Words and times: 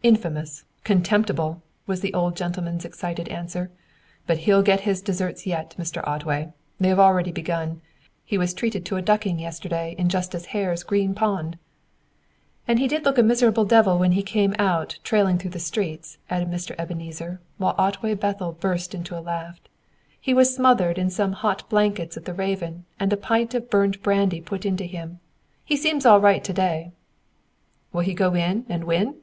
"Infamous! 0.00 0.62
Contemptible!" 0.84 1.60
was 1.88 2.00
the 2.02 2.14
old 2.14 2.36
gentleman's 2.36 2.84
excited 2.84 3.28
answer. 3.28 3.68
"But 4.28 4.38
he'll 4.38 4.62
get 4.62 4.82
his 4.82 5.02
deserts 5.02 5.44
yet, 5.44 5.74
Mr. 5.76 6.06
Otway; 6.06 6.52
they 6.78 6.88
have 6.88 7.00
already 7.00 7.32
begun. 7.32 7.82
He 8.24 8.38
was 8.38 8.54
treated 8.54 8.86
to 8.86 8.96
a 8.96 9.02
ducking 9.02 9.40
yesterday 9.40 9.96
in 9.98 10.08
Justice 10.08 10.46
Hare's 10.46 10.84
green 10.84 11.14
pond." 11.16 11.58
"And 12.68 12.78
he 12.78 12.86
did 12.86 13.04
look 13.04 13.18
a 13.18 13.24
miserable 13.24 13.64
devil 13.64 13.98
when 13.98 14.12
he 14.12 14.22
came 14.22 14.54
out, 14.56 15.00
trailing 15.02 15.36
through 15.36 15.50
the 15.50 15.58
streets," 15.58 16.18
added 16.30 16.48
Mr. 16.48 16.76
Ebenezer, 16.78 17.40
while 17.58 17.74
Otway 17.76 18.14
Bethel 18.14 18.52
burst 18.52 18.94
into 18.94 19.18
a 19.18 19.20
laugh. 19.20 19.60
"He 20.20 20.32
was 20.32 20.54
smothered 20.54 20.96
into 20.96 21.10
some 21.16 21.32
hot 21.32 21.68
blankets 21.68 22.16
at 22.16 22.24
the 22.24 22.32
Raven, 22.32 22.84
and 23.00 23.12
a 23.12 23.16
pint 23.16 23.52
of 23.52 23.68
burnt 23.68 24.00
brandy 24.04 24.40
put 24.40 24.64
into 24.64 24.84
him. 24.84 25.18
He 25.64 25.76
seems 25.76 26.06
all 26.06 26.20
right 26.20 26.44
to 26.44 26.52
day." 26.52 26.92
"Will 27.92 28.02
he 28.02 28.14
go 28.14 28.34
in 28.34 28.64
and 28.68 28.84
win?" 28.84 29.16